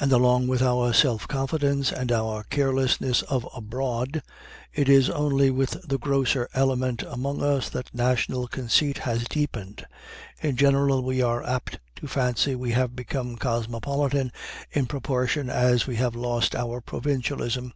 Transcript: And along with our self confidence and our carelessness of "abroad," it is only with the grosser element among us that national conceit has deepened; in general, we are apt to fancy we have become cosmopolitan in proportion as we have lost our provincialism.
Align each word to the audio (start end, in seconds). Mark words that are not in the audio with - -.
And 0.00 0.10
along 0.10 0.46
with 0.46 0.62
our 0.62 0.94
self 0.94 1.28
confidence 1.28 1.92
and 1.92 2.10
our 2.10 2.44
carelessness 2.44 3.20
of 3.20 3.46
"abroad," 3.54 4.22
it 4.72 4.88
is 4.88 5.10
only 5.10 5.50
with 5.50 5.86
the 5.86 5.98
grosser 5.98 6.48
element 6.54 7.02
among 7.02 7.42
us 7.42 7.68
that 7.68 7.92
national 7.94 8.46
conceit 8.48 8.96
has 9.00 9.24
deepened; 9.28 9.84
in 10.40 10.56
general, 10.56 11.04
we 11.04 11.20
are 11.20 11.44
apt 11.46 11.78
to 11.96 12.06
fancy 12.06 12.54
we 12.54 12.70
have 12.70 12.96
become 12.96 13.36
cosmopolitan 13.36 14.32
in 14.70 14.86
proportion 14.86 15.50
as 15.50 15.86
we 15.86 15.96
have 15.96 16.14
lost 16.16 16.54
our 16.54 16.80
provincialism. 16.80 17.74